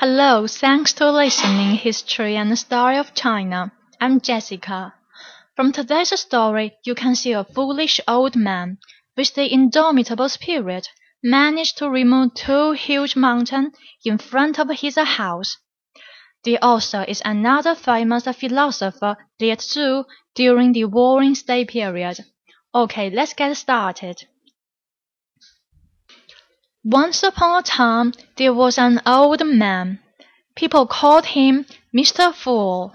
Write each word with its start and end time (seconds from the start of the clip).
Hello, 0.00 0.46
thanks 0.46 0.94
to 0.94 1.10
listening 1.10 1.76
History 1.76 2.34
and 2.34 2.58
Story 2.58 2.96
of 2.96 3.12
China. 3.12 3.70
I'm 4.00 4.18
Jessica. 4.18 4.94
From 5.54 5.72
today's 5.72 6.18
story, 6.18 6.72
you 6.86 6.94
can 6.94 7.14
see 7.14 7.32
a 7.32 7.44
foolish 7.44 8.00
old 8.08 8.34
man, 8.34 8.78
with 9.14 9.34
the 9.34 9.52
indomitable 9.52 10.30
spirit, 10.30 10.88
managed 11.22 11.76
to 11.76 11.90
remove 11.90 12.32
two 12.32 12.72
huge 12.72 13.14
mountains 13.14 13.74
in 14.02 14.16
front 14.16 14.58
of 14.58 14.70
his 14.70 14.96
house. 14.96 15.58
The 16.44 16.56
author 16.60 17.04
is 17.06 17.20
another 17.22 17.74
famous 17.74 18.24
philosopher, 18.24 19.18
Lieh 19.38 19.56
Tzu, 19.56 20.04
during 20.34 20.72
the 20.72 20.86
Warring 20.86 21.34
State 21.34 21.68
period. 21.68 22.24
Okay, 22.74 23.10
let's 23.10 23.34
get 23.34 23.54
started. 23.54 24.24
Once 26.90 27.22
upon 27.22 27.56
a 27.56 27.62
time 27.62 28.12
there 28.34 28.52
was 28.52 28.76
an 28.76 29.00
old 29.06 29.46
man. 29.46 30.00
People 30.56 30.88
called 30.88 31.24
him 31.24 31.64
Mr. 31.96 32.34
Fool. 32.34 32.92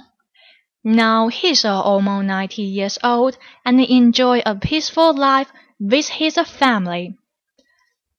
Now 0.83 1.29
he's 1.29 1.63
almost 1.63 2.25
ninety 2.25 2.63
years 2.63 2.99
old 3.01 3.37
and 3.63 3.79
enjoy 3.79 4.41
a 4.45 4.53
peaceful 4.53 5.13
life 5.13 5.49
with 5.79 6.09
his 6.09 6.35
family. 6.35 7.15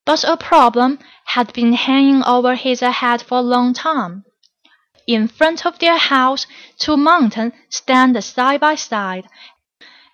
But 0.07 0.25
a 0.25 0.39
problem 0.39 0.99
had 1.27 1.53
been 1.53 1.75
hanging 1.75 2.25
over 2.25 2.55
his 2.55 2.81
head 2.81 3.21
for 3.21 3.37
a 3.37 3.43
long 3.43 3.75
time. 3.75 4.25
In 5.07 5.29
front 5.29 5.67
of 5.67 5.79
their 5.79 5.99
house 5.99 6.47
two 6.79 6.97
mountains 6.97 7.53
stand 7.69 8.25
side 8.25 8.61
by 8.61 8.77
side 8.77 9.29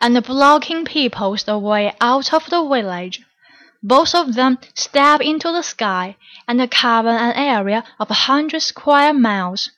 and 0.00 0.24
blocking 0.24 0.84
people's 0.84 1.46
way 1.46 1.94
out 2.00 2.34
of 2.34 2.50
the 2.50 2.66
village. 2.66 3.22
Both 3.82 4.14
of 4.14 4.34
them 4.34 4.58
step 4.74 5.20
into 5.20 5.50
the 5.50 5.62
sky 5.62 6.16
and 6.46 6.70
cover 6.70 7.08
an 7.08 7.32
area 7.32 7.82
of 7.98 8.10
a 8.10 8.14
hundred 8.14 8.62
square 8.62 9.12
miles. 9.12 9.70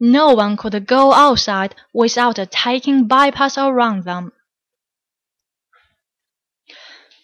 No 0.00 0.32
one 0.32 0.56
could 0.56 0.86
go 0.86 1.12
outside 1.12 1.74
without 1.92 2.38
taking 2.50 3.06
bypass 3.06 3.58
around 3.58 4.04
them. 4.04 4.32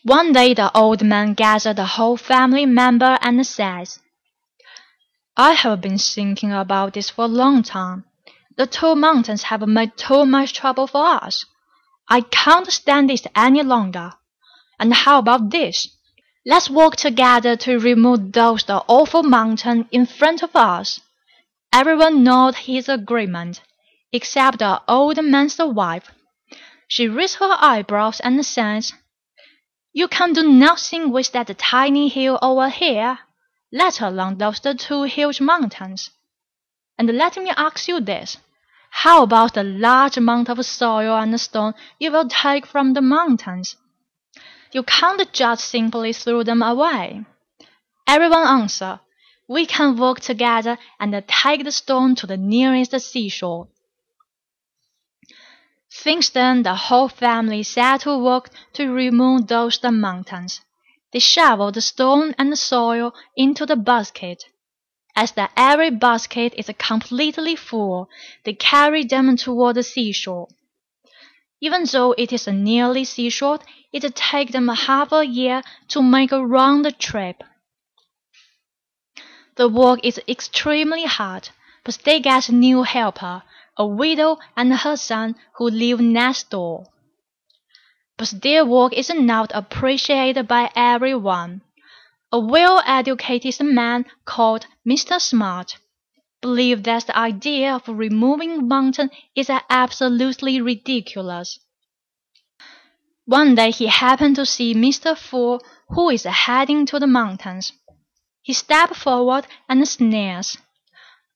One 0.02 0.32
day 0.32 0.52
the 0.52 0.70
old 0.76 1.02
man 1.02 1.32
gathered 1.32 1.76
the 1.76 1.86
whole 1.86 2.18
family 2.18 2.66
member 2.66 3.18
and 3.22 3.46
says, 3.46 3.98
I 5.36 5.52
have 5.52 5.80
been 5.80 5.98
thinking 5.98 6.52
about 6.52 6.92
this 6.92 7.10
for 7.10 7.24
a 7.24 7.28
long 7.28 7.62
time. 7.62 8.04
The 8.56 8.66
two 8.66 8.94
mountains 8.94 9.44
have 9.44 9.66
made 9.66 9.96
too 9.96 10.26
much 10.26 10.52
trouble 10.52 10.86
for 10.86 11.06
us. 11.06 11.46
I 12.08 12.20
can't 12.20 12.70
stand 12.70 13.10
this 13.10 13.26
any 13.34 13.62
longer. 13.62 14.12
And 14.78 14.92
how 14.92 15.18
about 15.18 15.50
this? 15.50 15.95
Let's 16.48 16.70
work 16.70 16.94
together 16.94 17.56
to 17.56 17.80
remove 17.80 18.30
those 18.30 18.62
the 18.62 18.76
awful 18.86 19.24
mountain 19.24 19.88
in 19.90 20.06
front 20.06 20.44
of 20.44 20.54
us. 20.54 21.00
Everyone 21.72 22.22
nodded 22.22 22.58
his 22.58 22.88
agreement, 22.88 23.62
except 24.12 24.60
the 24.60 24.80
old 24.86 25.20
man's 25.24 25.58
wife. 25.58 26.12
She 26.86 27.08
raised 27.08 27.38
her 27.38 27.56
eyebrows 27.58 28.20
and 28.20 28.46
said, 28.46 28.86
You 29.92 30.06
can 30.06 30.34
do 30.34 30.48
nothing 30.48 31.10
with 31.10 31.32
that 31.32 31.58
tiny 31.58 32.06
hill 32.06 32.38
over 32.40 32.68
here, 32.68 33.18
let 33.72 34.00
alone 34.00 34.38
those 34.38 34.60
two 34.60 35.02
huge 35.02 35.40
mountains. 35.40 36.10
And 36.96 37.08
let 37.16 37.36
me 37.36 37.50
ask 37.56 37.88
you 37.88 37.98
this. 37.98 38.36
How 38.90 39.24
about 39.24 39.54
the 39.54 39.64
large 39.64 40.16
amount 40.16 40.48
of 40.48 40.64
soil 40.64 41.16
and 41.16 41.40
stone 41.40 41.74
you 41.98 42.12
will 42.12 42.28
take 42.28 42.66
from 42.66 42.92
the 42.92 43.02
mountains? 43.02 43.74
You 44.76 44.82
can't 44.82 45.32
just 45.32 45.70
simply 45.70 46.12
throw 46.12 46.42
them 46.42 46.62
away. 46.62 47.24
Everyone 48.06 48.46
answer, 48.46 49.00
we 49.48 49.64
can 49.64 49.96
work 49.96 50.20
together 50.20 50.76
and 51.00 51.24
take 51.26 51.64
the 51.64 51.72
stone 51.72 52.14
to 52.16 52.26
the 52.26 52.36
nearest 52.36 52.92
seashore. 53.00 53.68
Since 55.88 56.28
then, 56.28 56.62
the 56.62 56.74
whole 56.74 57.08
family 57.08 57.62
set 57.62 58.02
to 58.02 58.18
work 58.18 58.50
to 58.74 58.92
remove 58.92 59.46
those 59.46 59.82
mountains. 59.82 60.60
They 61.10 61.20
shoveled 61.20 61.72
the 61.72 61.80
stone 61.80 62.34
and 62.36 62.52
the 62.52 62.56
soil 62.56 63.14
into 63.34 63.64
the 63.64 63.76
basket. 63.76 64.44
As 65.14 65.32
the 65.32 65.48
every 65.56 65.88
basket 65.88 66.52
is 66.58 66.70
completely 66.76 67.56
full, 67.56 68.10
they 68.44 68.52
carry 68.52 69.04
them 69.04 69.38
toward 69.38 69.76
the 69.76 69.82
seashore. 69.82 70.48
Even 71.60 71.84
though 71.84 72.12
it 72.18 72.32
is 72.32 72.46
nearly 72.46 73.04
seashore, 73.04 73.60
it 73.92 74.14
takes 74.14 74.52
them 74.52 74.68
half 74.68 75.10
a 75.12 75.24
year 75.24 75.62
to 75.88 76.02
make 76.02 76.32
a 76.32 76.46
round 76.46 76.98
trip. 76.98 77.42
The 79.56 79.68
work 79.68 80.00
is 80.02 80.20
extremely 80.28 81.04
hard, 81.04 81.48
but 81.82 81.98
they 82.04 82.20
get 82.20 82.50
a 82.50 82.54
new 82.54 82.82
helper, 82.82 83.42
a 83.78 83.86
widow 83.86 84.38
and 84.54 84.74
her 84.74 84.96
son 84.96 85.36
who 85.54 85.70
live 85.70 85.98
next 85.98 86.50
door. 86.50 86.86
But 88.18 88.34
their 88.42 88.64
work 88.66 88.92
is 88.92 89.10
not 89.10 89.50
appreciated 89.54 90.46
by 90.46 90.70
everyone. 90.76 91.62
A 92.32 92.38
well-educated 92.38 93.60
man 93.60 94.04
called 94.26 94.66
Mr. 94.86 95.18
Smart 95.18 95.78
believe 96.40 96.82
that 96.84 97.06
the 97.06 97.18
idea 97.18 97.74
of 97.74 97.88
removing 97.88 98.68
mountain 98.68 99.10
is 99.34 99.50
absolutely 99.70 100.60
ridiculous. 100.60 101.58
One 103.24 103.54
day 103.56 103.72
he 103.72 103.86
happened 103.86 104.36
to 104.36 104.46
see 104.46 104.72
Mr. 104.74 105.18
Fool, 105.18 105.60
who 105.88 106.10
is 106.10 106.24
heading 106.24 106.86
to 106.86 106.98
the 106.98 107.06
mountains. 107.06 107.72
He 108.42 108.52
stepped 108.52 108.94
forward 108.94 109.46
and 109.68 109.86
sneers. 109.88 110.56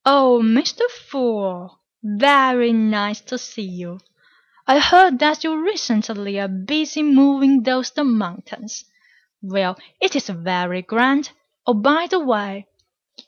Oh, 0.06 0.40
Mr. 0.42 0.88
Fool, 1.10 1.80
very 2.02 2.72
nice 2.72 3.20
to 3.22 3.38
see 3.38 3.62
you. 3.62 3.98
I 4.66 4.78
heard 4.78 5.18
that 5.18 5.42
you 5.42 5.60
recently 5.60 6.38
are 6.38 6.46
busy 6.46 7.02
moving 7.02 7.64
those 7.64 7.92
mountains. 7.96 8.84
Well, 9.42 9.76
it 10.00 10.14
is 10.14 10.28
very 10.28 10.82
grand. 10.82 11.30
Oh, 11.66 11.74
by 11.74 12.06
the 12.08 12.20
way, 12.20 12.68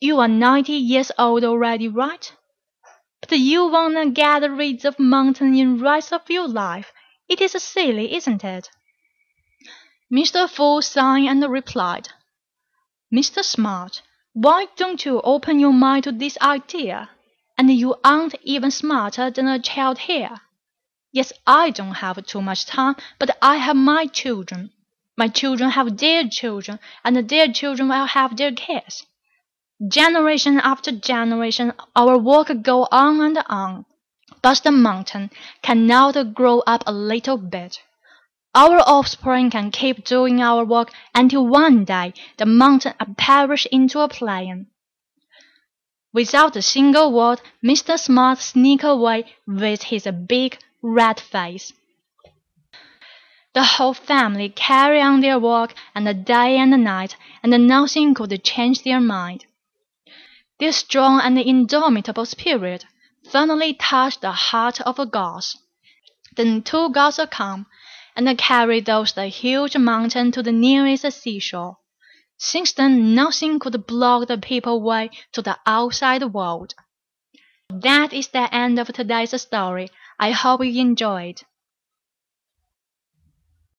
you 0.03 0.19
are 0.19 0.27
ninety 0.27 0.73
years 0.73 1.13
old 1.17 1.45
already, 1.45 1.87
right? 1.87 2.33
But 3.21 3.39
you 3.39 3.69
wanna 3.69 4.11
get 4.11 4.43
rid 4.51 4.85
of 4.85 4.99
mountain 4.99 5.55
in 5.55 5.81
rest 5.81 6.13
of 6.13 6.29
your 6.29 6.49
life. 6.49 6.93
It 7.29 7.41
is 7.41 7.53
silly, 7.53 8.13
isn't 8.13 8.43
it? 8.43 8.69
Mr. 10.13 10.51
Fool 10.51 10.83
sighed 10.83 11.29
and 11.29 11.49
replied, 11.49 12.09
Mr. 13.15 13.45
Smart, 13.45 14.03
why 14.33 14.67
don't 14.75 15.05
you 15.05 15.21
open 15.21 15.61
your 15.61 15.73
mind 15.73 16.03
to 16.03 16.11
this 16.11 16.37
idea? 16.41 17.11
And 17.57 17.71
you 17.71 17.95
aren't 18.03 18.34
even 18.43 18.73
smarter 18.73 19.31
than 19.31 19.47
a 19.47 19.61
child 19.61 19.99
here. 19.99 20.41
Yes, 21.13 21.33
I 21.47 21.71
don't 21.71 21.95
have 21.95 22.27
too 22.27 22.43
much 22.43 22.67
time, 22.67 22.97
but 23.21 23.39
I 23.41 23.59
have 23.59 23.77
my 23.77 24.07
children. 24.07 24.73
My 25.17 25.29
children 25.29 25.71
have 25.71 25.97
their 25.97 26.29
children, 26.29 26.81
and 27.05 27.29
their 27.29 27.53
children 27.53 27.89
will 27.89 28.07
have 28.07 28.37
their 28.37 28.51
kids. 28.51 29.07
Generation 29.88 30.60
after 30.60 30.93
generation, 30.93 31.72
our 31.97 32.16
work 32.16 32.53
go 32.62 32.87
on 32.93 33.20
and 33.20 33.43
on. 33.48 33.84
But 34.41 34.62
the 34.62 34.70
mountain 34.70 35.31
cannot 35.60 36.34
grow 36.34 36.60
up 36.60 36.84
a 36.87 36.93
little 36.93 37.37
bit. 37.37 37.81
Our 38.54 38.78
offspring 38.78 39.50
can 39.50 39.72
keep 39.72 40.04
doing 40.04 40.41
our 40.41 40.65
work 40.65 40.92
until 41.16 41.48
one 41.48 41.84
day 41.84 42.15
the 42.37 42.47
mountain 42.47 42.94
perish 43.16 43.66
into 43.72 43.98
a 44.00 44.09
plain. 44.09 44.69
Without 46.12 46.54
a 46.54 46.62
single 46.62 47.10
word, 47.10 47.41
Mr. 47.65 47.98
Smart 47.98 48.38
sneaked 48.38 48.84
away 48.84 49.25
with 49.48 49.84
his 49.84 50.06
big 50.28 50.59
red 50.81 51.19
face. 51.19 51.72
The 53.54 53.65
whole 53.65 53.94
family 53.94 54.48
carried 54.50 55.00
on 55.00 55.22
their 55.22 55.41
work 55.41 55.75
and 55.94 56.25
day 56.25 56.56
and 56.56 56.84
night, 56.84 57.16
and 57.42 57.66
nothing 57.66 58.15
could 58.15 58.44
change 58.44 58.84
their 58.84 59.00
mind. 59.00 59.44
Their 60.62 60.71
strong 60.71 61.21
and 61.21 61.37
indomitable 61.41 62.25
spirit 62.25 62.86
finally 63.28 63.75
touched 63.75 64.21
the 64.21 64.31
heart 64.31 64.81
of 64.83 64.97
a 65.01 65.07
god. 65.07 65.42
Then 66.36 66.63
two 66.63 66.89
gods 66.91 67.19
come 67.33 67.66
and 68.15 68.39
carry 68.39 68.78
those 68.78 69.13
the 69.13 69.27
huge 69.27 69.77
mountain 69.77 70.31
to 70.31 70.41
the 70.41 70.53
nearest 70.53 71.21
seashore. 71.21 71.78
Since 72.39 72.75
then 72.75 73.13
nothing 73.13 73.59
could 73.59 73.89
block 73.89 74.28
the 74.28 74.39
people 74.39 74.81
way 74.81 75.10
to 75.33 75.42
the 75.42 75.59
outside 75.66 76.22
world. 76.33 76.75
That 77.69 78.13
is 78.13 78.28
the 78.28 78.48
end 78.54 78.78
of 78.78 78.86
today's 78.92 79.42
story. 79.42 79.89
I 80.21 80.31
hope 80.31 80.65
you 80.65 80.81
enjoyed. 80.81 81.42